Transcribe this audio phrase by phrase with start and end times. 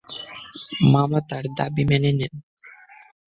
[0.91, 2.33] মামা তার দাবি মেনে নেন।